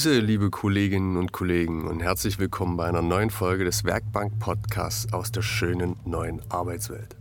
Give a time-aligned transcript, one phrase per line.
[0.00, 5.30] Grüße, liebe Kolleginnen und Kollegen, und herzlich willkommen bei einer neuen Folge des Werkbank-Podcasts aus
[5.30, 7.16] der schönen neuen Arbeitswelt.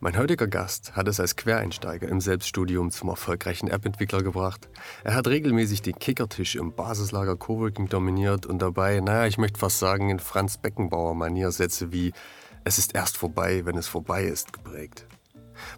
[0.00, 4.68] Mein heutiger Gast hat es als Quereinsteiger im Selbststudium zum erfolgreichen App-Entwickler gebracht.
[5.02, 9.78] Er hat regelmäßig den Kickertisch im Basislager Coworking dominiert und dabei, naja, ich möchte fast
[9.78, 12.12] sagen, in Franz Beckenbauer-Manier Sätze wie
[12.64, 15.06] Es ist erst vorbei, wenn es vorbei ist geprägt.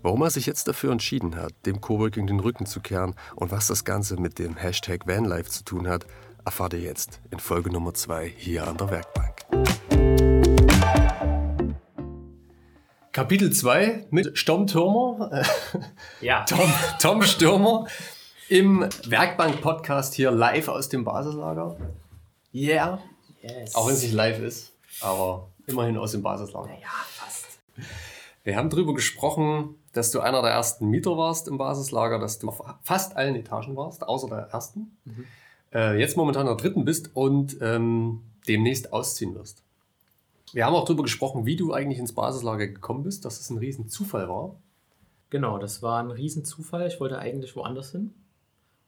[0.03, 3.67] Warum er sich jetzt dafür entschieden hat, dem Coworking den Rücken zu kehren und was
[3.67, 6.07] das Ganze mit dem Hashtag Vanlife zu tun hat,
[6.45, 9.47] erfahrt ihr jetzt in Folge Nummer 2 hier an der Werkbank.
[13.13, 15.43] Kapitel 2 mit Stom Türmer.
[16.21, 16.45] Ja.
[16.49, 17.87] Tom, Tom Stürmer
[18.49, 21.77] im Werkbank-Podcast hier live aus dem Basislager.
[22.53, 23.01] Yeah.
[23.43, 23.75] Yes.
[23.75, 26.73] Auch wenn es nicht live ist, aber immerhin aus dem Basislager.
[26.81, 27.16] Ja, fast.
[28.47, 32.49] Wir haben darüber gesprochen, dass du einer der ersten Mieter warst im Basislager, dass du
[32.49, 34.97] auf fast allen Etagen warst, außer der ersten.
[35.05, 35.25] Mhm.
[35.75, 39.65] Äh, jetzt momentan der dritten bist und ähm, demnächst ausziehen wirst.
[40.53, 43.59] Wir haben auch darüber gesprochen, wie du eigentlich ins Basislager gekommen bist, dass es ein
[43.59, 44.55] Riesenzufall war.
[45.31, 46.87] Genau, das war ein Riesenzufall.
[46.87, 48.15] Ich wollte eigentlich woanders hin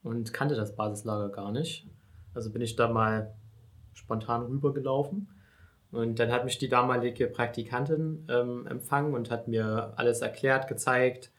[0.04, 1.84] und kannte das Basislager gar nicht.
[2.32, 3.34] Also bin ich da mal
[3.92, 5.26] spontan rübergelaufen
[5.90, 11.30] und dann hat mich die damalige Praktikantin ähm, empfangen und hat mir alles erklärt, gezeigt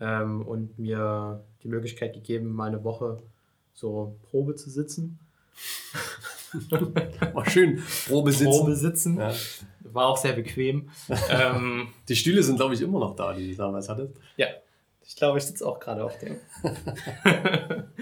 [0.00, 3.22] ähm, und mir die Möglichkeit gegeben, mal eine Woche
[3.72, 5.18] so Probe zu sitzen.
[7.32, 7.82] War schön.
[8.06, 8.50] Probe sitzen.
[8.50, 9.18] Probe sitzen.
[9.18, 9.32] Ja.
[9.80, 10.90] War auch sehr bequem.
[11.30, 14.14] ähm, die Stühle sind, glaube ich, immer noch da, die du damals hattest.
[14.36, 14.48] Ja.
[15.08, 16.36] Ich glaube, ich sitze auch gerade auf dem.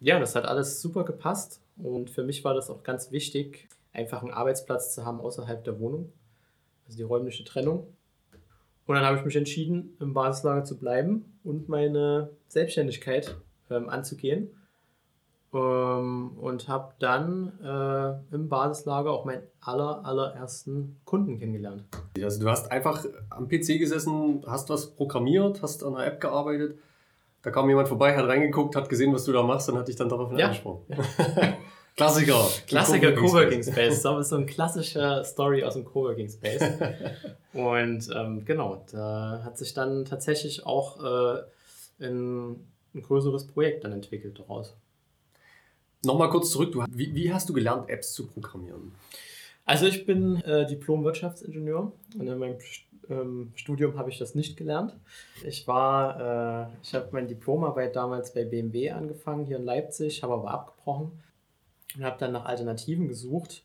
[0.00, 1.60] ja, das hat alles super gepasst.
[1.76, 5.78] Und für mich war das auch ganz wichtig, einfach einen Arbeitsplatz zu haben außerhalb der
[5.78, 6.12] Wohnung.
[6.86, 7.86] Also die räumliche Trennung.
[8.86, 13.36] Und dann habe ich mich entschieden, im Basislager zu bleiben und meine Selbstständigkeit
[13.70, 14.50] ähm, anzugehen.
[15.54, 21.84] Ähm, und habe dann äh, im Basislager auch meinen aller, allerersten Kunden kennengelernt.
[22.22, 26.78] Also du hast einfach am PC gesessen, hast was programmiert, hast an einer App gearbeitet.
[27.42, 29.96] Da kam jemand vorbei, hat reingeguckt, hat gesehen, was du da machst und hat dich
[29.96, 30.46] dann darauf ja.
[30.46, 30.86] angesprochen.
[31.96, 32.48] Klassiker.
[32.66, 34.02] Klassiker Coworking Space.
[34.02, 36.62] Das ist so ein klassischer Story aus dem Coworking Space.
[37.52, 41.42] Und ähm, genau, da hat sich dann tatsächlich auch äh,
[42.00, 42.52] ein,
[42.94, 44.74] ein größeres Projekt dann entwickelt daraus.
[46.04, 48.92] Nochmal kurz zurück, du, wie, wie hast du gelernt, Apps zu programmieren?
[49.64, 52.58] Also ich bin äh, Diplom-Wirtschaftsingenieur und in meinem
[53.08, 54.96] ähm, Studium habe ich das nicht gelernt.
[55.44, 60.32] Ich war, äh, ich habe meine Diplomarbeit damals bei BMW angefangen, hier in Leipzig, habe
[60.32, 61.12] aber abgebrochen
[61.96, 63.64] und habe dann nach Alternativen gesucht,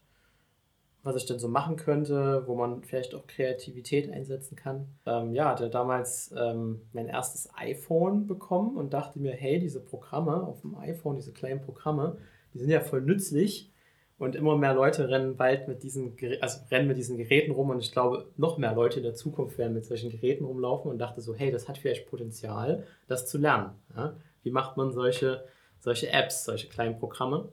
[1.04, 4.88] was ich denn so machen könnte, wo man vielleicht auch Kreativität einsetzen kann.
[5.06, 10.44] Ähm, ja, hatte damals ähm, mein erstes iPhone bekommen und dachte mir, hey, diese Programme
[10.44, 12.18] auf dem iPhone, diese kleinen Programme,
[12.54, 13.72] die sind ja voll nützlich.
[14.20, 17.80] Und immer mehr Leute rennen bald mit diesen, also rennen mit diesen Geräten rum und
[17.80, 21.22] ich glaube, noch mehr Leute in der Zukunft werden mit solchen Geräten rumlaufen und dachte
[21.22, 23.76] so, hey, das hat vielleicht Potenzial, das zu lernen.
[23.96, 24.18] Ja?
[24.42, 25.46] Wie macht man solche,
[25.80, 27.50] solche Apps, solche kleinen Programme?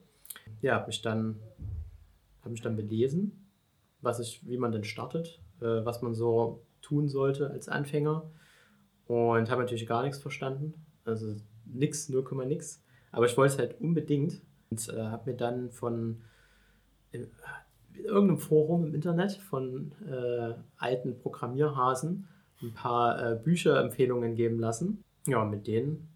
[0.62, 1.36] Ja, habe mich dann
[2.44, 3.32] habe mich dann belesen,
[4.02, 8.30] was ich, wie man denn startet, äh, was man so tun sollte als Anfänger.
[9.06, 12.82] Und habe natürlich gar nichts verstanden, also nix, 0, nix,
[13.12, 14.40] aber ich wollte es halt unbedingt.
[14.70, 16.22] Und äh, habe mir dann von
[17.12, 17.28] in
[17.94, 22.28] irgendeinem Forum im Internet von äh, alten Programmierhasen
[22.62, 25.04] ein paar äh, Bücherempfehlungen geben lassen.
[25.26, 26.08] Ja, mit den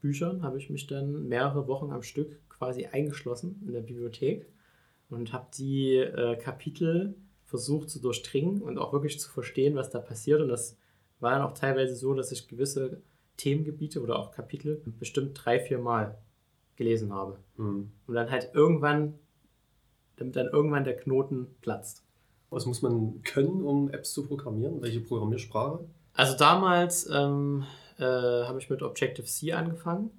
[0.00, 4.46] Büchern habe ich mich dann mehrere Wochen am Stück quasi eingeschlossen in der Bibliothek
[5.10, 7.14] und habe die äh, Kapitel
[7.44, 10.40] versucht zu durchdringen und auch wirklich zu verstehen, was da passiert.
[10.40, 10.76] Und das
[11.20, 13.00] war dann auch teilweise so, dass ich gewisse
[13.38, 16.18] Themengebiete oder auch Kapitel bestimmt drei, vier Mal
[16.76, 17.38] gelesen habe.
[17.56, 17.90] Mhm.
[18.06, 19.14] Und dann halt irgendwann,
[20.16, 22.04] damit dann irgendwann der Knoten platzt.
[22.50, 24.82] Was muss man können, um Apps zu programmieren?
[24.82, 25.80] Welche Programmiersprache?
[26.14, 27.64] Also damals ähm,
[27.98, 30.10] äh, habe ich mit Objective-C angefangen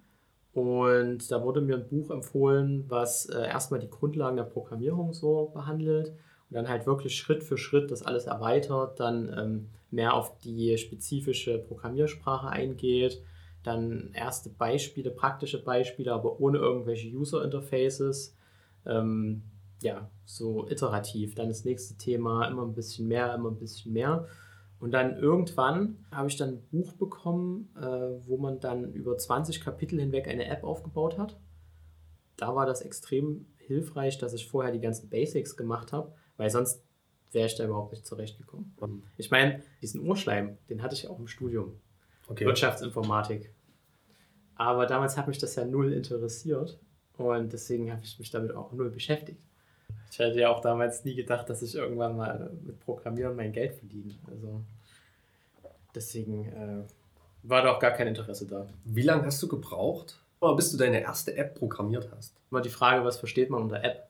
[0.53, 5.51] und da wurde mir ein Buch empfohlen, was äh, erstmal die Grundlagen der Programmierung so
[5.53, 6.09] behandelt
[6.49, 10.77] und dann halt wirklich Schritt für Schritt das alles erweitert, dann ähm, mehr auf die
[10.77, 13.21] spezifische Programmiersprache eingeht,
[13.63, 18.35] dann erste Beispiele, praktische Beispiele, aber ohne irgendwelche User Interfaces.
[18.85, 19.43] Ähm,
[19.81, 21.35] ja, so iterativ.
[21.35, 24.27] Dann das nächste Thema, immer ein bisschen mehr, immer ein bisschen mehr.
[24.79, 27.81] Und dann irgendwann habe ich dann ein Buch bekommen, äh,
[28.27, 31.37] wo man dann über 20 Kapitel hinweg eine App aufgebaut hat.
[32.37, 36.81] Da war das extrem hilfreich, dass ich vorher die ganzen Basics gemacht habe, weil sonst
[37.31, 38.73] wäre ich da überhaupt nicht zurechtgekommen.
[38.79, 39.03] Mhm.
[39.17, 41.79] Ich meine, diesen Urschleim, den hatte ich auch im Studium.
[42.27, 42.45] Okay.
[42.45, 43.53] Wirtschaftsinformatik.
[44.55, 46.79] Aber damals hat mich das ja null interessiert.
[47.17, 49.41] Und deswegen habe ich mich damit auch null beschäftigt.
[50.11, 53.75] Ich hätte ja auch damals nie gedacht, dass ich irgendwann mal mit Programmieren mein Geld
[53.75, 54.15] verdiene.
[54.29, 54.61] Also
[55.95, 56.83] deswegen äh,
[57.43, 58.67] war da auch gar kein Interesse da.
[58.83, 60.19] Wie lange hast du gebraucht,
[60.55, 62.33] bis du deine erste App programmiert hast?
[62.51, 64.09] Immer die Frage, was versteht man unter App?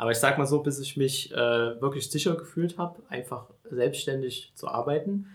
[0.00, 1.36] Aber ich sag mal so, bis ich mich äh,
[1.80, 5.26] wirklich sicher gefühlt habe, einfach selbstständig zu arbeiten,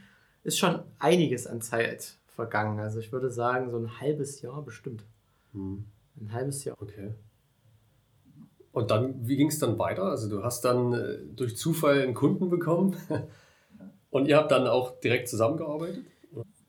[0.43, 2.79] ist schon einiges an Zeit vergangen.
[2.79, 5.03] Also ich würde sagen, so ein halbes Jahr bestimmt.
[5.53, 5.85] Hm.
[6.19, 6.81] Ein halbes Jahr.
[6.81, 7.13] Okay.
[8.75, 10.03] Und dann, wie ging es dann weiter?
[10.03, 12.97] Also du hast dann äh, durch Zufall einen Kunden bekommen
[14.09, 16.03] und ihr habt dann auch direkt zusammengearbeitet?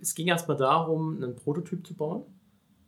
[0.01, 2.23] Es ging erstmal darum, einen Prototyp zu bauen,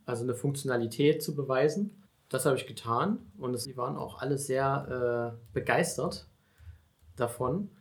[0.05, 2.01] also eine Funktionalität zu beweisen.
[2.29, 6.29] Das habe ich getan und sie waren auch alle sehr äh, begeistert
[7.17, 7.71] davon.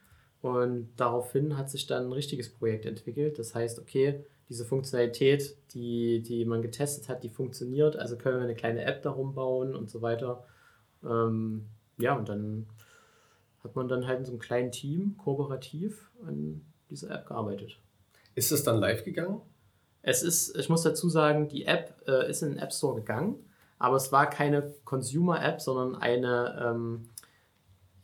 [0.41, 3.38] Und daraufhin hat sich dann ein richtiges Projekt entwickelt.
[3.38, 7.94] Das heißt, okay, diese Funktionalität, die, die man getestet hat, die funktioniert.
[7.94, 10.44] Also können wir eine kleine App darum bauen und so weiter.
[11.05, 11.67] Ähm,
[11.99, 12.67] ja, und dann
[13.65, 17.79] hat man dann halt in so einem kleinen Team kooperativ an dieser App gearbeitet.
[18.35, 19.41] Ist es dann live gegangen?
[20.03, 23.37] Es ist, ich muss dazu sagen, die App äh, ist in den App Store gegangen,
[23.79, 27.09] aber es war keine Consumer-App, sondern eine, ähm,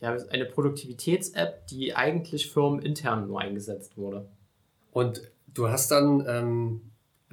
[0.01, 4.29] ja, eine Produktivitäts-App, die eigentlich firmenintern nur eingesetzt wurde.
[4.93, 6.81] Und du hast dann ähm,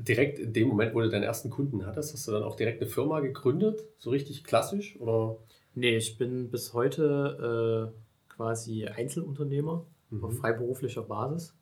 [0.07, 2.81] direkt in dem Moment, wo du deinen ersten Kunden hattest, hast du dann auch direkt
[2.81, 3.85] eine Firma gegründet?
[3.97, 4.99] So richtig klassisch?
[4.99, 5.37] Oder?
[5.75, 10.23] Nee, ich bin bis heute äh, quasi Einzelunternehmer mhm.
[10.23, 11.55] auf freiberuflicher Basis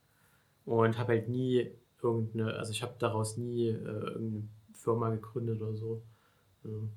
[0.65, 1.71] und habe halt nie
[2.01, 6.01] irgendeine, also ich habe daraus nie äh, irgendeine Firma gegründet oder so.
[6.63, 6.88] Also.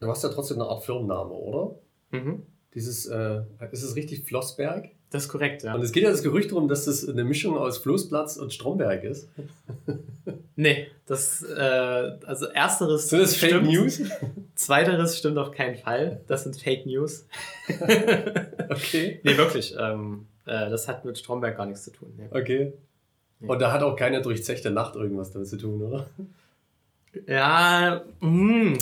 [0.00, 1.78] Du hast ja trotzdem eine Art Firmenname, oder?
[2.10, 2.42] Mhm.
[2.74, 4.90] Dieses, äh, ist es richtig Flossberg?
[5.12, 5.74] Das ist korrekt, ja.
[5.74, 9.04] Und es geht ja das Gerücht darum, dass das eine Mischung aus Floßplatz und Stromberg
[9.04, 9.28] ist.
[10.56, 13.10] nee, das, äh, also ersteres.
[13.10, 14.00] Sind das Fake News?
[14.54, 16.22] Zweiteres stimmt auf keinen Fall.
[16.28, 17.26] Das sind Fake News.
[18.70, 19.20] okay.
[19.22, 19.74] Nee, wirklich.
[19.78, 22.14] Ähm, äh, das hat mit Stromberg gar nichts zu tun.
[22.16, 22.28] Nee.
[22.30, 22.72] Okay.
[23.46, 26.06] Und da hat auch keine durchzechte Nacht irgendwas damit zu tun, oder?
[27.26, 28.78] Ja, mh.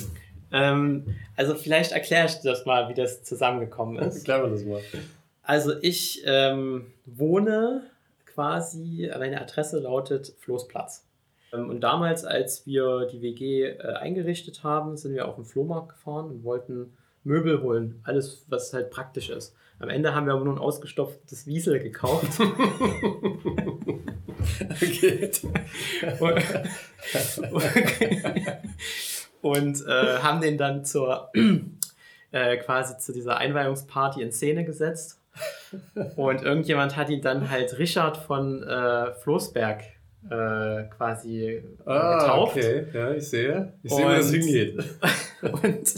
[0.53, 4.19] Ähm, also vielleicht erkläre ich dir das mal, wie das zusammengekommen ist.
[4.19, 4.81] Erklär mir das mal.
[5.50, 7.82] Also ich ähm, wohne
[8.25, 11.05] quasi, meine Adresse lautet Floßplatz.
[11.52, 15.88] Ähm, und damals, als wir die WG äh, eingerichtet haben, sind wir auf den Flohmarkt
[15.88, 17.99] gefahren und wollten Möbel holen.
[18.05, 19.56] Alles, was halt praktisch ist.
[19.81, 22.38] Am Ende haben wir aber nur ein ausgestopftes Wiesel gekauft.
[24.70, 25.32] okay.
[29.43, 31.32] und, und äh, haben den dann zur
[32.31, 35.19] äh, quasi zu dieser Einweihungsparty in Szene gesetzt
[36.17, 39.82] und irgendjemand hat ihn dann halt Richard von äh, Floßberg
[40.29, 42.56] äh, quasi ah, getauft.
[42.56, 43.73] Okay, ja, ich sehe.
[43.82, 44.85] Ich sehe, wo das hingeht.
[45.43, 45.94] und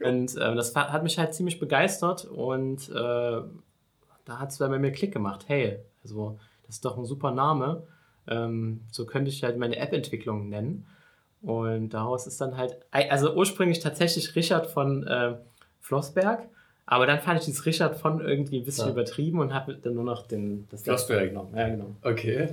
[0.00, 3.40] und äh, das hat mich halt ziemlich begeistert und äh,
[4.24, 5.44] da hat es bei mir Klick gemacht.
[5.48, 7.86] Hey, also das ist doch ein super Name.
[8.28, 10.86] Ähm, so könnte ich halt meine App-Entwicklung nennen.
[11.42, 15.36] Und daraus ist dann halt, also ursprünglich tatsächlich Richard von äh,
[15.80, 16.48] Flossberg
[16.86, 18.92] aber dann fand ich dieses Richard von irgendwie ein bisschen ja.
[18.92, 21.54] übertrieben und habe dann nur noch den, das Glasberg genommen.
[21.56, 21.96] Ja, genau.
[22.02, 22.50] Okay.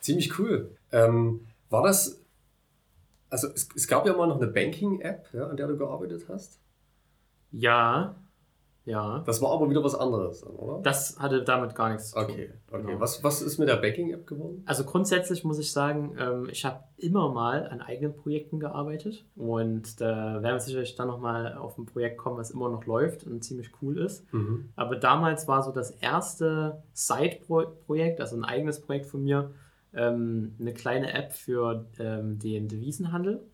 [0.00, 0.70] Ziemlich cool.
[0.92, 2.20] Ähm, war das,
[3.30, 6.58] also es, es, gab ja mal noch eine Banking-App, ja, an der du gearbeitet hast.
[7.50, 8.14] Ja,
[8.84, 9.22] ja.
[9.24, 10.82] Das war aber wieder was anderes, oder?
[10.82, 12.24] Das hatte damit gar nichts zu tun.
[12.24, 12.86] Okay, okay.
[12.86, 13.00] Genau.
[13.00, 14.62] Was, was ist mit der Banking-App geworden?
[14.66, 20.00] Also grundsätzlich muss ich sagen, ähm, ich habe immer mal an eigenen Projekten gearbeitet und
[20.00, 23.44] da werden wir sicherlich dann nochmal auf ein Projekt kommen, was immer noch läuft und
[23.44, 24.32] ziemlich cool ist.
[24.32, 24.70] Mhm.
[24.74, 29.52] Aber damals war so das erste Side-Projekt, also ein eigenes Projekt von mir,
[29.94, 33.46] ähm, eine kleine App für ähm, den Devisenhandel.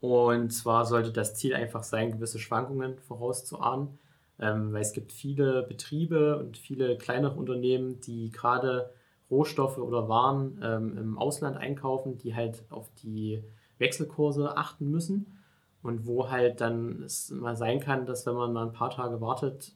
[0.00, 4.00] Und zwar sollte das Ziel einfach sein, gewisse Schwankungen vorauszuahnen
[4.42, 8.90] ähm, weil es gibt viele Betriebe und viele kleinere Unternehmen, die gerade
[9.30, 13.42] Rohstoffe oder Waren ähm, im Ausland einkaufen, die halt auf die
[13.78, 15.38] Wechselkurse achten müssen
[15.82, 19.20] und wo halt dann es mal sein kann, dass wenn man mal ein paar Tage
[19.20, 19.72] wartet,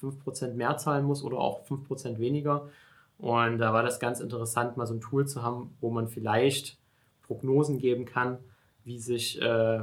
[0.00, 2.68] 5% mehr zahlen muss oder auch 5% weniger.
[3.18, 6.76] Und da war das ganz interessant, mal so ein Tool zu haben, wo man vielleicht
[7.22, 8.38] Prognosen geben kann,
[8.84, 9.80] wie sich äh,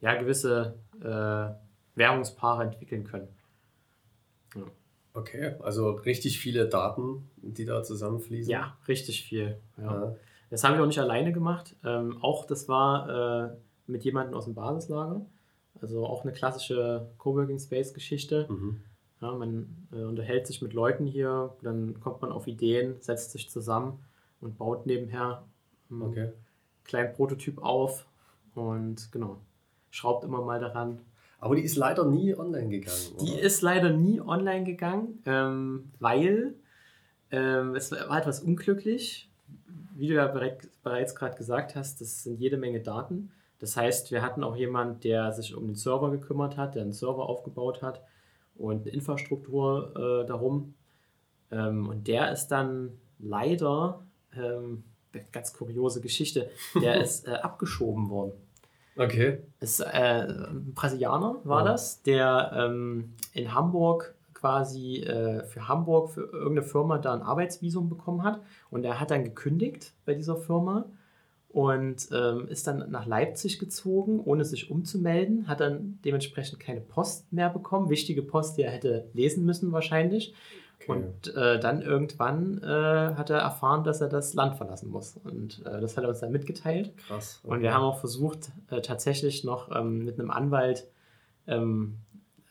[0.00, 3.28] ja, gewisse äh, Währungspaare entwickeln können.
[5.14, 8.50] Okay, also richtig viele Daten, die da zusammenfließen.
[8.50, 9.58] Ja, richtig viel.
[9.78, 9.84] Ja.
[9.84, 10.16] ja.
[10.50, 11.74] Das haben wir auch nicht alleine gemacht.
[11.84, 15.24] Ähm, auch das war äh, mit jemandem aus dem Basislager.
[15.80, 18.46] Also auch eine klassische Coworking Space Geschichte.
[18.48, 18.82] Mhm.
[19.20, 23.48] Ja, man äh, unterhält sich mit Leuten hier, dann kommt man auf Ideen, setzt sich
[23.50, 24.04] zusammen
[24.40, 25.44] und baut nebenher
[25.90, 26.32] einen okay.
[26.84, 28.06] kleinen Prototyp auf.
[28.54, 29.40] Und genau.
[29.90, 31.00] schraubt immer mal daran.
[31.38, 33.12] Aber die ist leider nie online gegangen.
[33.14, 33.24] Oder?
[33.24, 36.54] Die ist leider nie online gegangen, ähm, weil
[37.30, 39.30] ähm, es war etwas unglücklich.
[39.94, 43.30] Wie du ja bereits, gerade gesagt hast, das sind jede Menge Daten.
[43.58, 46.92] Das heißt, wir hatten auch jemanden, der sich um den Server gekümmert hat, der einen
[46.92, 48.02] Server aufgebaut hat
[48.56, 50.74] und eine Infrastruktur äh, darum.
[51.50, 54.84] Ähm, und der ist dann leider, ähm,
[55.32, 56.50] ganz kuriose Geschichte,
[56.80, 58.32] der ist äh, abgeschoben worden.
[58.96, 59.38] Okay.
[59.60, 61.72] Ist, äh, ein Brasilianer war ja.
[61.72, 67.88] das, der ähm, in Hamburg quasi äh, für Hamburg für irgendeine Firma da ein Arbeitsvisum
[67.88, 70.86] bekommen hat und er hat dann gekündigt bei dieser Firma
[71.48, 77.32] und ähm, ist dann nach Leipzig gezogen, ohne sich umzumelden, hat dann dementsprechend keine Post
[77.32, 80.34] mehr bekommen, wichtige Post, die er hätte lesen müssen wahrscheinlich.
[80.78, 80.92] Okay.
[80.92, 85.16] Und äh, dann irgendwann äh, hat er erfahren, dass er das Land verlassen muss.
[85.16, 86.96] Und äh, das hat er uns dann mitgeteilt.
[86.98, 87.40] Krass.
[87.42, 87.54] Okay.
[87.54, 90.86] Und wir haben auch versucht, äh, tatsächlich noch ähm, mit einem Anwalt
[91.46, 91.98] ähm,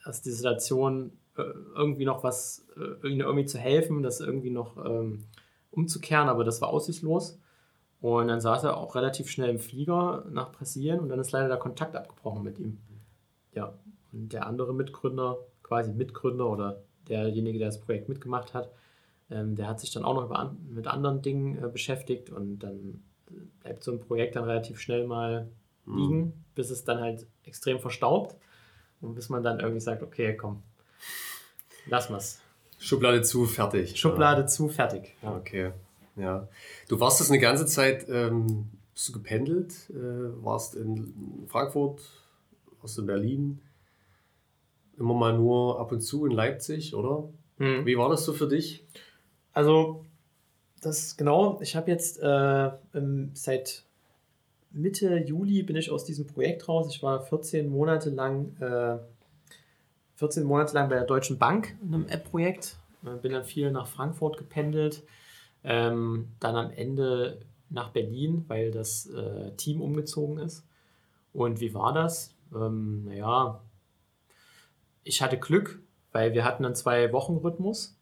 [0.04, 1.44] aus dieser Situation äh,
[1.76, 5.26] irgendwie noch was, äh, irgendwie zu helfen, das irgendwie noch ähm,
[5.72, 7.40] umzukehren, aber das war aussichtslos.
[8.02, 11.48] Und dann saß er auch relativ schnell im Flieger nach Brasilien und dann ist leider
[11.48, 12.80] der Kontakt abgebrochen mit ihm.
[13.54, 13.74] Ja,
[14.12, 18.72] und der andere Mitgründer, quasi Mitgründer oder derjenige, der das Projekt mitgemacht hat,
[19.32, 23.04] ähm, der hat sich dann auch noch an, mit anderen Dingen äh, beschäftigt und dann
[23.62, 25.50] bleibt so ein Projekt dann relativ schnell mal
[25.86, 25.98] mhm.
[25.98, 26.34] liegen, mhm.
[26.54, 28.36] bis es dann halt extrem verstaubt
[29.02, 30.62] und bis man dann irgendwie sagt, okay, komm,
[31.88, 32.42] lass mal's.
[32.78, 33.98] Schublade zu, fertig.
[33.98, 34.48] Schublade ja.
[34.48, 35.16] zu, fertig.
[35.24, 35.36] Ja.
[35.38, 35.72] Okay,
[36.16, 36.48] ja.
[36.88, 42.02] Du warst das eine ganze Zeit, ähm, bist du gependelt, äh, warst in Frankfurt,
[42.82, 43.62] warst in Berlin,
[44.98, 47.30] immer mal nur ab und zu in Leipzig, oder?
[47.58, 47.86] Mhm.
[47.86, 48.86] Wie war das so für dich?
[49.54, 50.06] Also,
[50.82, 52.72] das genau, ich habe jetzt äh,
[53.34, 53.84] seit
[54.72, 56.88] Mitte Juli bin ich aus diesem Projekt raus.
[56.90, 58.98] Ich war 14 Monate lang, äh,
[60.16, 62.76] 14 Monate lang bei der Deutschen Bank in einem App-Projekt.
[63.06, 65.04] Äh, bin dann viel nach Frankfurt gependelt.
[65.64, 70.66] Ähm, dann am Ende nach Berlin, weil das äh, Team umgezogen ist.
[71.34, 72.36] Und wie war das?
[72.54, 73.62] Ähm, naja,
[75.06, 75.80] ich hatte Glück,
[76.12, 77.98] weil wir hatten einen Zwei-Wochen-Rhythmus.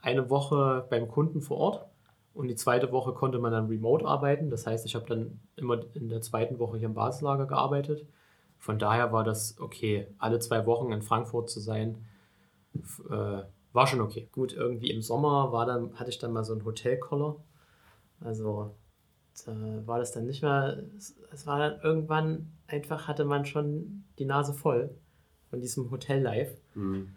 [0.00, 1.86] Eine Woche beim Kunden vor Ort
[2.34, 4.50] und die zweite Woche konnte man dann remote arbeiten.
[4.50, 8.06] Das heißt, ich habe dann immer in der zweiten Woche hier im Basislager gearbeitet.
[8.58, 12.04] Von daher war das okay, alle zwei Wochen in Frankfurt zu sein,
[13.10, 13.42] äh,
[13.72, 14.28] war schon okay.
[14.32, 17.36] Gut, irgendwie im Sommer war dann, hatte ich dann mal so einen Hotelkoller.
[18.20, 18.74] Also
[19.46, 19.52] da
[19.86, 20.82] war das dann nicht mehr,
[21.32, 24.94] es war dann irgendwann einfach, hatte man schon die Nase voll
[25.52, 26.56] von diesem Hotel-Life.
[26.74, 27.10] Mhm.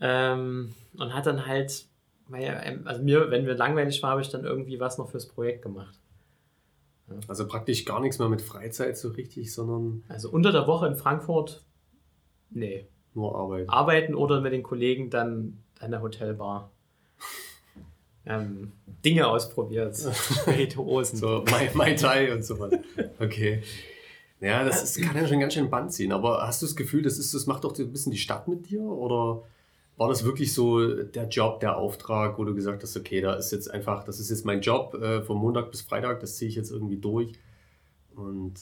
[0.00, 1.86] Ähm, und hat dann halt,
[2.34, 5.62] ähm, also mir, wenn mir langweilig war, habe ich dann irgendwie was noch fürs Projekt
[5.62, 5.96] gemacht.
[7.08, 7.14] Ja.
[7.28, 10.02] Also praktisch gar nichts mehr mit Freizeit so richtig, sondern.
[10.08, 11.62] Also unter der Woche in Frankfurt,
[12.50, 12.88] nee.
[13.14, 13.70] Nur arbeiten.
[13.70, 16.72] Arbeiten oder mit den Kollegen dann an der Hotelbar.
[18.26, 18.72] Ähm,
[19.04, 19.96] Dinge ausprobiert,
[20.40, 21.18] Spirituosen.
[21.20, 22.72] so Mai, Mai Tai und so was.
[23.20, 23.62] Okay.
[24.40, 26.12] Ja, das ist, kann ja schon ganz schön Band ziehen.
[26.12, 28.70] Aber hast du das Gefühl, das, ist, das macht doch ein bisschen die Stadt mit
[28.70, 28.82] dir?
[28.82, 29.42] Oder
[29.98, 33.52] war das wirklich so der Job, der Auftrag, wo du gesagt hast, okay, da ist
[33.52, 36.54] jetzt einfach, das ist jetzt mein Job äh, von Montag bis Freitag, das ziehe ich
[36.54, 37.34] jetzt irgendwie durch?
[38.16, 38.54] Und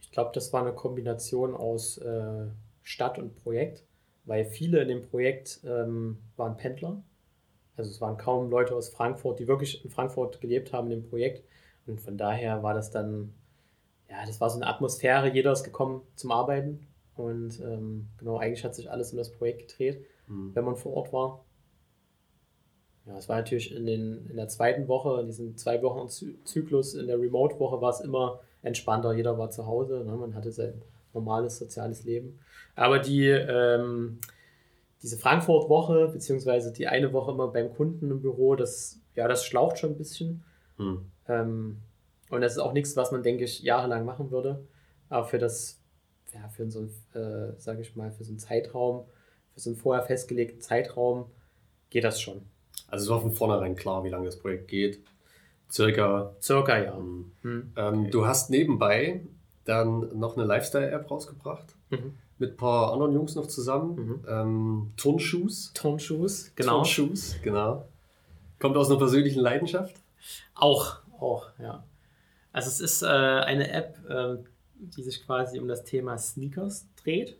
[0.00, 2.46] ich glaube, das war eine Kombination aus äh,
[2.82, 3.84] Stadt und Projekt,
[4.24, 7.02] weil viele in dem Projekt ähm, waren Pendler.
[7.76, 11.08] Also es waren kaum Leute aus Frankfurt, die wirklich in Frankfurt gelebt haben in dem
[11.10, 11.44] Projekt.
[11.86, 13.34] Und von daher war das dann
[14.10, 16.86] ja, das war so eine Atmosphäre, jeder ist gekommen zum Arbeiten.
[17.14, 20.54] Und ähm, genau, eigentlich hat sich alles um das Projekt gedreht, mhm.
[20.54, 21.44] wenn man vor Ort war.
[23.06, 26.94] Ja, es war natürlich in, den, in der zweiten Woche, in diesem zwei Wochen Zyklus,
[26.94, 29.14] in der Remote-Woche war es immer entspannter.
[29.14, 30.12] Jeder war zu Hause, ne?
[30.12, 30.80] man hatte sein
[31.14, 32.38] normales soziales Leben.
[32.76, 34.18] Aber die, ähm,
[35.02, 39.78] diese Frankfurt-Woche, beziehungsweise die eine Woche immer beim Kunden im Büro, das, ja, das schlaucht
[39.78, 40.44] schon ein bisschen.
[40.76, 41.10] Mhm.
[41.28, 41.78] Ähm,
[42.30, 44.66] und das ist auch nichts, was man, denke ich, jahrelang machen würde.
[45.08, 45.80] Aber für das,
[46.34, 49.06] ja, für so einen, äh, sage ich mal, für so einen Zeitraum,
[49.54, 51.26] für so einen vorher festgelegten Zeitraum
[51.90, 52.42] geht das schon.
[52.88, 55.00] Also es war von vornherein klar, wie lange das Projekt geht.
[55.70, 56.34] Circa.
[56.40, 56.94] Circa, ja.
[56.94, 57.32] Mhm.
[57.42, 57.72] Mhm.
[57.76, 58.10] Ähm, okay.
[58.10, 59.26] Du hast nebenbei
[59.64, 61.74] dann noch eine Lifestyle-App rausgebracht.
[61.90, 62.14] Mhm.
[62.38, 63.96] Mit ein paar anderen Jungs noch zusammen.
[63.96, 64.24] Mhm.
[64.28, 65.72] Ähm, Turnschuhs.
[65.74, 66.76] Turnschuhs, genau.
[66.76, 67.86] Turnschuhs, genau.
[68.58, 69.96] Kommt aus einer persönlichen Leidenschaft?
[70.54, 71.84] Auch, auch, ja.
[72.52, 74.36] Also es ist äh, eine App, äh,
[74.74, 77.36] die sich quasi um das Thema Sneakers dreht.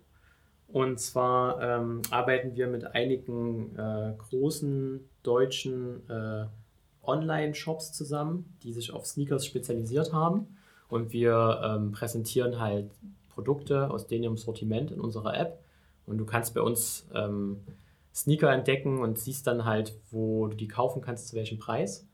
[0.69, 6.47] Und zwar ähm, arbeiten wir mit einigen äh, großen deutschen äh,
[7.03, 10.59] Online-Shops zusammen, die sich auf Sneakers spezialisiert haben.
[10.89, 12.91] Und wir ähm, präsentieren halt
[13.31, 15.61] Produkte aus im Sortiment in unserer App
[16.09, 17.59] und du kannst bei uns ähm,
[18.15, 22.07] Sneaker entdecken und siehst dann halt, wo du die kaufen kannst, zu welchem Preis.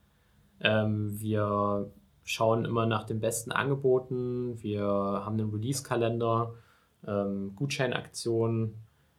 [0.59, 1.89] Ähm, wir
[2.25, 4.61] schauen immer nach den besten Angeboten.
[4.61, 6.55] Wir haben einen Release-Kalender,
[7.07, 8.73] ähm, Gutscheinaktionen,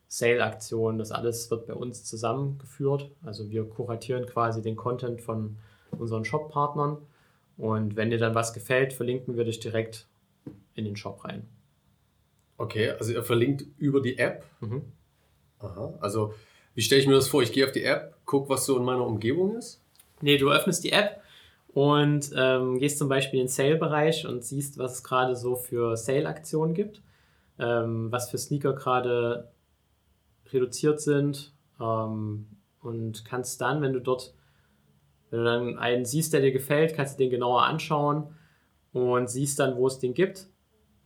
[0.08, 0.98] Sale-Aktionen.
[0.98, 3.10] Das alles wird bei uns zusammengeführt.
[3.24, 5.56] Also wir kuratieren quasi den Content von
[5.92, 6.98] unseren Shop-Partnern.
[7.56, 10.08] Und wenn dir dann was gefällt, verlinken wir dich direkt
[10.74, 11.48] in den Shop rein.
[12.58, 14.44] Okay, also ihr verlinkt über die App.
[14.60, 14.82] Mhm.
[15.60, 16.34] Aha, also
[16.74, 17.42] wie stelle ich mir das vor?
[17.42, 19.80] Ich gehe auf die App, gucke, was so in meiner Umgebung ist?
[20.20, 21.22] Nee, du öffnest die App
[21.76, 25.94] und ähm, gehst zum Beispiel in den Sale-Bereich und siehst, was es gerade so für
[25.94, 27.02] Sale-Aktionen gibt,
[27.58, 29.52] ähm, was für Sneaker gerade
[30.50, 32.46] reduziert sind ähm,
[32.80, 34.32] und kannst dann, wenn du dort,
[35.28, 38.34] wenn du dann einen siehst, der dir gefällt, kannst du den genauer anschauen
[38.94, 40.46] und siehst dann, wo es den gibt,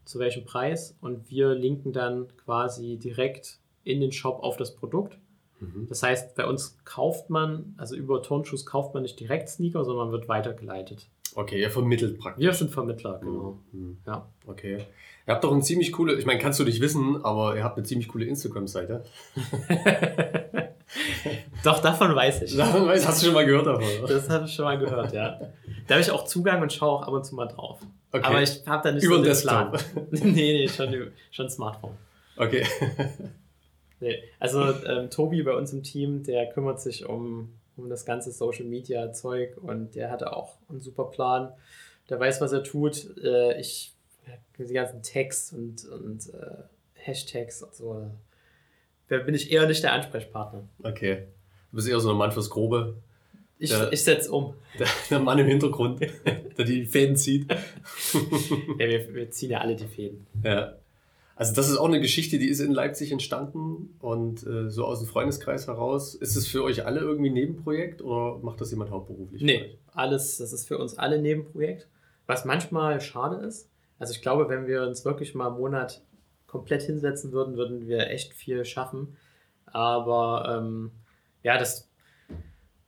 [0.05, 0.97] zu welchem Preis.
[1.01, 5.19] Und wir linken dann quasi direkt in den Shop auf das Produkt
[5.61, 5.87] Mhm.
[5.89, 10.07] Das heißt, bei uns kauft man, also über Turnschuss kauft man nicht direkt Sneaker, sondern
[10.07, 11.07] man wird weitergeleitet.
[11.35, 12.43] Okay, ihr vermittelt praktisch.
[12.43, 13.59] Wir sind Vermittler, genau.
[13.73, 13.99] Mhm.
[14.07, 14.27] Ja.
[14.47, 14.79] Okay.
[15.27, 17.77] Ihr habt doch ein ziemlich coole, ich meine, kannst du nicht wissen, aber ihr habt
[17.77, 19.05] eine ziemlich coole Instagram-Seite.
[21.63, 22.57] doch, davon weiß ich.
[22.57, 23.87] Davon weiß, hast du schon mal gehört davon?
[24.09, 25.39] Das habe ich schon mal gehört, ja.
[25.87, 27.81] Da habe ich auch Zugang und schaue auch ab und zu mal drauf.
[28.13, 28.25] Okay.
[28.25, 29.73] Aber ich habe da nicht Über so den Plan.
[30.11, 31.97] nee, nee, schon, schon Smartphone.
[32.37, 32.67] Okay.
[34.01, 38.33] Nee, also ähm, Tobi bei uns im Team, der kümmert sich um, um das ganze
[38.33, 41.53] Social Media Zeug und der hatte auch einen super Plan.
[42.09, 43.17] Der weiß, was er tut.
[43.23, 43.93] Äh, ich,
[44.59, 46.63] die ganzen Tags und, und äh,
[46.95, 48.11] Hashtags und so,
[49.11, 50.63] da bin ich eher nicht der Ansprechpartner.
[50.85, 51.27] Okay.
[51.71, 52.97] Du bist eher so ein Mann fürs Grobe.
[53.59, 54.55] Ich, ich setze um.
[54.79, 56.01] Der, der, Mann im Hintergrund,
[56.59, 57.51] der die Fäden zieht.
[57.51, 57.59] ja,
[58.79, 60.25] wir, wir ziehen ja alle die Fäden.
[60.45, 60.77] Ja.
[61.41, 64.99] Also das ist auch eine Geschichte, die ist in Leipzig entstanden und äh, so aus
[64.99, 66.15] dem Freundeskreis heraus.
[66.15, 69.41] Ist es für euch alle irgendwie ein Nebenprojekt oder macht das jemand hauptberuflich?
[69.41, 71.89] Nee, alles, das ist für uns alle ein Nebenprojekt.
[72.27, 73.71] Was manchmal schade ist.
[73.99, 76.03] Also ich glaube, wenn wir uns wirklich mal einen Monat
[76.47, 79.17] komplett hinsetzen würden, würden wir echt viel schaffen.
[79.65, 80.91] Aber ähm,
[81.43, 81.89] ja, das,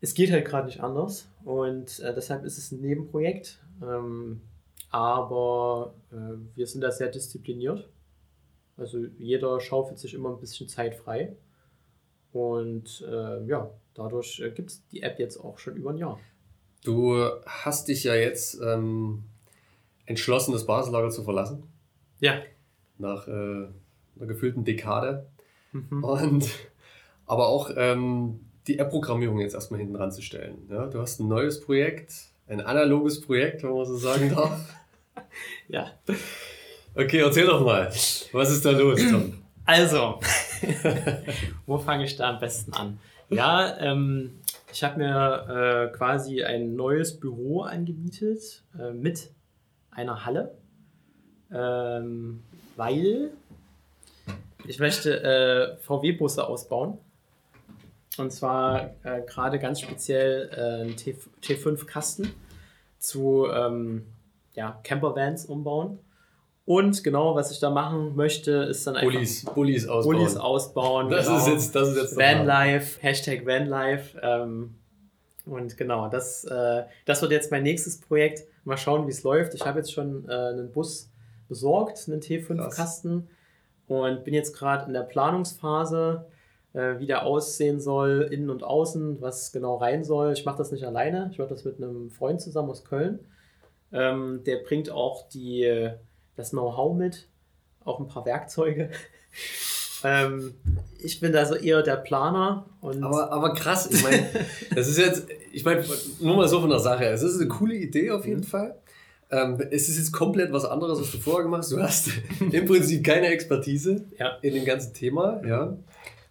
[0.02, 3.62] es geht halt gerade nicht anders und äh, deshalb ist es ein Nebenprojekt.
[3.82, 4.42] Ähm,
[4.90, 7.88] aber äh, wir sind da sehr diszipliniert
[8.76, 11.36] also jeder schaufelt sich immer ein bisschen Zeit frei.
[12.32, 16.18] Und äh, ja, dadurch äh, gibt es die App jetzt auch schon über ein Jahr.
[16.84, 19.24] Du hast dich ja jetzt ähm,
[20.06, 21.62] entschlossen, das Basellager zu verlassen.
[22.20, 22.42] Ja.
[22.98, 25.26] Nach äh, einer gefühlten Dekade.
[25.72, 26.02] Mhm.
[26.02, 26.50] Und
[27.26, 30.66] aber auch ähm, die App-Programmierung jetzt erstmal hinten ranzustellen.
[30.70, 32.12] Ja, du hast ein neues Projekt,
[32.46, 34.74] ein analoges Projekt, wenn man so sagen darf.
[35.68, 35.92] ja.
[36.94, 37.86] Okay, erzähl doch mal.
[38.32, 39.32] Was ist da los, Tom?
[39.64, 40.20] Also,
[41.66, 42.98] wo fange ich da am besten an?
[43.30, 44.38] Ja, ähm,
[44.70, 49.30] ich habe mir äh, quasi ein neues Büro angemietet äh, mit
[49.90, 50.54] einer Halle,
[51.50, 52.42] ähm,
[52.76, 53.30] weil
[54.66, 56.98] ich möchte äh, VW-Busse ausbauen.
[58.18, 62.34] Und zwar äh, gerade ganz speziell äh, einen T5-Kasten
[62.98, 64.04] zu ähm,
[64.54, 65.98] ja, Campervans umbauen.
[66.72, 70.16] Und genau, was ich da machen möchte, ist dann einfach Bullies, Bullies ausbauen.
[70.16, 71.10] Bullies ausbauen.
[71.10, 71.36] Das, genau.
[71.36, 74.18] ist jetzt, das ist jetzt Vanlife, Hashtag Vanlife.
[74.22, 74.76] Ähm,
[75.44, 78.44] und genau, das, äh, das wird jetzt mein nächstes Projekt.
[78.64, 79.52] Mal schauen, wie es läuft.
[79.52, 81.10] Ich habe jetzt schon äh, einen Bus
[81.46, 83.28] besorgt, einen T5-Kasten.
[83.88, 86.24] Und bin jetzt gerade in der Planungsphase,
[86.72, 90.32] äh, wie der aussehen soll, innen und außen, was genau rein soll.
[90.32, 91.28] Ich mache das nicht alleine.
[91.32, 93.18] Ich mache das mit einem Freund zusammen aus Köln.
[93.92, 95.92] Ähm, der bringt auch die
[96.36, 97.28] das Know-how mit,
[97.84, 98.90] auch ein paar Werkzeuge.
[100.04, 100.54] ähm,
[100.98, 102.66] ich bin da so eher der Planer.
[102.80, 104.28] Und aber, aber krass, ich meine,
[104.74, 105.84] das ist jetzt, ich meine,
[106.20, 107.04] nur mal so von der Sache.
[107.06, 108.44] Es ist eine coole Idee auf jeden mhm.
[108.44, 108.76] Fall.
[109.30, 111.72] Ähm, es ist jetzt komplett was anderes, was du vorher gemacht hast.
[111.72, 112.10] Du hast
[112.52, 114.36] im Prinzip keine Expertise ja.
[114.42, 115.40] in dem ganzen Thema.
[115.46, 115.76] Ja.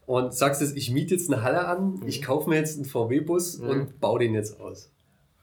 [0.05, 2.07] Und sagst jetzt, ich miete jetzt eine Halle an, mhm.
[2.07, 3.69] ich kaufe mir jetzt einen VW-Bus mhm.
[3.69, 4.89] und baue den jetzt aus.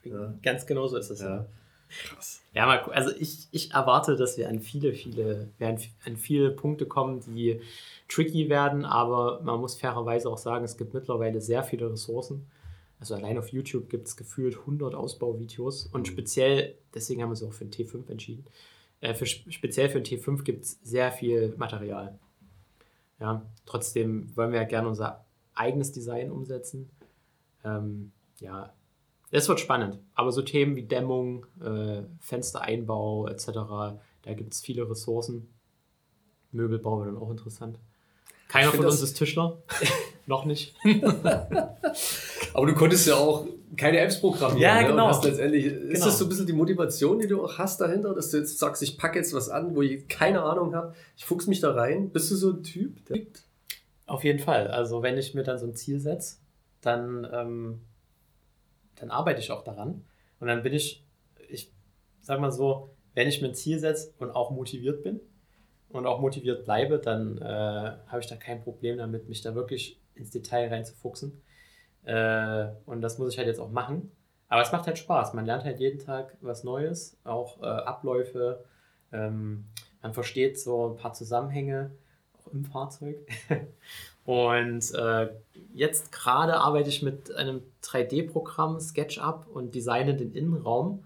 [0.04, 0.34] Ja.
[0.42, 1.20] Ganz genau so ist es.
[1.20, 1.46] Ja.
[1.88, 2.40] Krass.
[2.58, 6.50] Ja, mal, also ich, ich erwarte, dass wir an viele, viele, wir an, an viele
[6.50, 7.60] Punkte kommen, die
[8.08, 12.48] tricky werden, aber man muss fairerweise auch sagen, es gibt mittlerweile sehr viele Ressourcen.
[12.98, 16.12] Also allein auf YouTube gibt es gefühlt 100 Ausbauvideos und mhm.
[16.12, 18.44] speziell, deswegen haben wir uns auch für den T5 entschieden,
[19.02, 22.18] äh, für, speziell für den T5 gibt es sehr viel Material.
[23.20, 26.90] Ja, trotzdem wollen wir ja gerne unser eigenes Design umsetzen.
[27.64, 28.72] Ähm, ja,
[29.30, 29.98] es wird spannend.
[30.14, 33.46] Aber so Themen wie Dämmung, äh, Fenstereinbau etc.,
[34.22, 35.48] da gibt es viele Ressourcen.
[36.52, 37.78] Möbelbau wäre dann auch interessant.
[38.48, 39.58] Keiner von uns ist Tischler.
[40.26, 40.74] Noch nicht.
[42.54, 44.60] Aber du konntest ja auch keine Apps programmieren.
[44.60, 45.10] Ja, genau.
[45.10, 45.28] Ne?
[45.28, 45.92] letztendlich, genau.
[45.92, 48.58] Ist das so ein bisschen die Motivation, die du auch hast dahinter, dass du jetzt
[48.58, 51.72] sagst, ich packe jetzt was an, wo ich keine Ahnung habe, ich fuchs mich da
[51.72, 52.10] rein?
[52.10, 53.04] Bist du so ein Typ?
[53.06, 53.20] Der
[54.06, 54.68] Auf jeden Fall.
[54.68, 56.36] Also wenn ich mir dann so ein Ziel setze,
[56.80, 57.80] dann, ähm,
[59.00, 60.04] dann arbeite ich auch daran.
[60.40, 61.04] Und dann bin ich,
[61.48, 61.72] ich
[62.20, 65.20] sag mal so, wenn ich mir ein Ziel setze und auch motiviert bin,
[65.90, 70.00] und auch motiviert bleibe, dann äh, habe ich da kein Problem damit, mich da wirklich
[70.14, 71.40] ins Detail reinzufuchsen.
[72.04, 74.12] Äh, und das muss ich halt jetzt auch machen.
[74.48, 75.34] Aber es macht halt Spaß.
[75.34, 78.64] Man lernt halt jeden Tag was Neues, auch äh, Abläufe.
[79.12, 79.66] Ähm,
[80.02, 81.90] man versteht so ein paar Zusammenhänge,
[82.38, 83.16] auch im Fahrzeug.
[84.28, 85.30] und äh,
[85.72, 91.02] jetzt gerade arbeite ich mit einem 3D-Programm, SketchUp und designe den Innenraum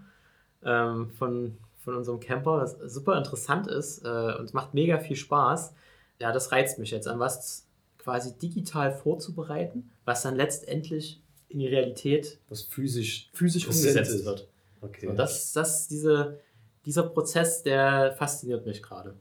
[0.65, 5.73] ähm, von von unserem Camper, was super interessant ist äh, und macht mega viel Spaß.
[6.21, 7.67] Ja, das reizt mich jetzt, an was
[7.99, 14.25] quasi digital vorzubereiten, was dann letztendlich in die Realität was physisch, physisch umgesetzt ist.
[14.25, 14.49] wird.
[14.81, 15.07] Okay.
[15.07, 16.41] So, das, das, diese,
[16.87, 19.15] dieser Prozess, der fasziniert mich gerade.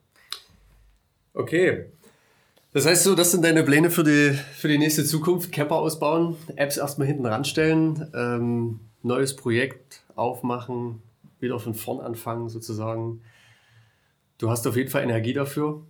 [1.33, 1.91] Okay.
[2.73, 5.51] Das heißt so, das sind deine Pläne für die, für die nächste Zukunft.
[5.51, 11.01] Camper ausbauen, Apps erstmal hinten ranstellen, ähm, neues Projekt aufmachen,
[11.41, 13.21] wieder von vorn anfangen sozusagen.
[14.37, 15.85] Du hast auf jeden Fall Energie dafür.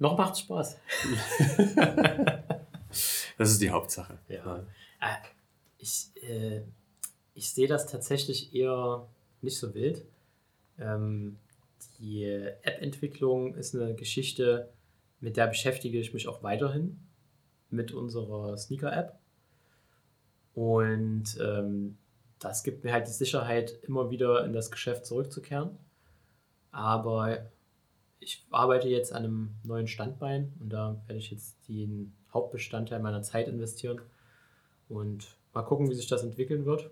[0.00, 0.78] Noch macht es Spaß.
[3.38, 4.18] das ist die Hauptsache.
[4.28, 4.64] Ja.
[5.00, 5.16] Äh,
[5.78, 6.62] ich, äh,
[7.34, 9.06] ich sehe das tatsächlich eher
[9.42, 10.04] nicht so wild.
[10.80, 11.38] Ähm,
[12.00, 14.68] die App-Entwicklung ist eine Geschichte,
[15.24, 17.00] mit der beschäftige ich mich auch weiterhin
[17.70, 19.18] mit unserer Sneaker-App.
[20.52, 21.96] Und ähm,
[22.38, 25.78] das gibt mir halt die Sicherheit, immer wieder in das Geschäft zurückzukehren.
[26.72, 27.50] Aber
[28.20, 33.22] ich arbeite jetzt an einem neuen Standbein und da werde ich jetzt den Hauptbestandteil meiner
[33.22, 34.02] Zeit investieren
[34.90, 36.90] und mal gucken, wie sich das entwickeln wird.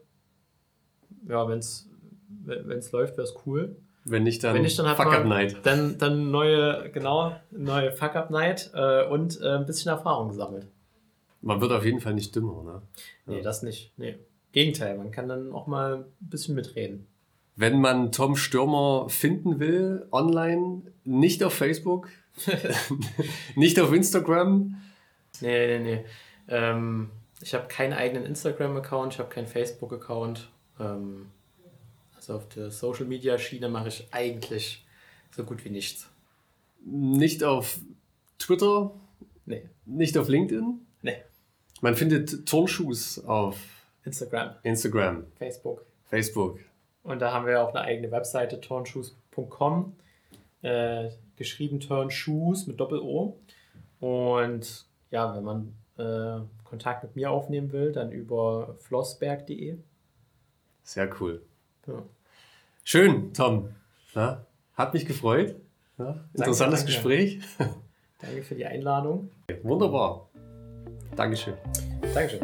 [1.28, 1.86] Ja, wenn es
[2.92, 3.76] läuft, wäre es cool.
[4.04, 5.56] Wenn nicht, dann, Wenn nicht, dann Fuck Up Night.
[5.62, 10.66] Dann, dann neue, genau, neue Fuck Up Night äh, und äh, ein bisschen Erfahrung gesammelt.
[11.40, 12.82] Man wird auf jeden Fall nicht dümmer, ne?
[13.26, 13.92] Nee, das nicht.
[13.96, 14.16] Nee.
[14.52, 17.06] Gegenteil, man kann dann auch mal ein bisschen mitreden.
[17.56, 22.08] Wenn man Tom Stürmer finden will, online, nicht auf Facebook,
[23.56, 24.76] nicht auf Instagram.
[25.40, 26.04] Nee, nee, nee.
[26.48, 27.10] Ähm,
[27.40, 30.48] ich habe keinen eigenen Instagram-Account, ich habe keinen Facebook-Account.
[30.80, 31.26] Ähm,
[32.22, 34.86] also auf der Social-Media-Schiene mache ich eigentlich
[35.32, 36.08] so gut wie nichts.
[36.84, 37.80] Nicht auf
[38.38, 38.92] Twitter?
[39.44, 39.68] Nee.
[39.86, 40.86] Nicht auf LinkedIn?
[41.02, 41.16] Nee.
[41.80, 43.56] Man findet Turnschuhs auf
[44.04, 44.54] Instagram.
[44.62, 45.24] Instagram.
[45.36, 45.84] Facebook.
[46.04, 46.60] Facebook.
[47.02, 49.96] Und da haben wir auch eine eigene Webseite, turnshoes.com.
[50.62, 53.36] Äh, geschrieben Turnshoes mit Doppel-O.
[53.98, 59.78] Und ja, wenn man äh, Kontakt mit mir aufnehmen will, dann über flossberg.de.
[60.84, 61.42] Sehr cool.
[61.86, 62.02] Ja.
[62.84, 63.68] Schön, Tom.
[64.14, 65.56] Na, hat mich gefreut.
[65.98, 67.40] Ja, interessantes danke, Gespräch.
[68.18, 69.30] Danke für die Einladung.
[69.62, 70.28] Wunderbar.
[71.16, 71.54] Dankeschön.
[72.14, 72.40] Dankeschön.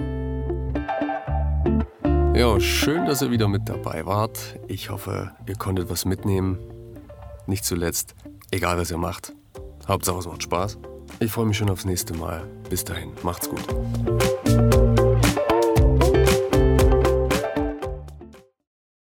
[2.35, 4.59] Ja, schön, dass ihr wieder mit dabei wart.
[4.67, 6.59] Ich hoffe, ihr konntet was mitnehmen.
[7.47, 8.15] Nicht zuletzt,
[8.51, 9.33] egal was ihr macht.
[9.87, 10.79] Hauptsache es macht Spaß.
[11.21, 12.47] Ich freue mich schon aufs nächste Mal.
[12.69, 13.65] Bis dahin, macht's gut.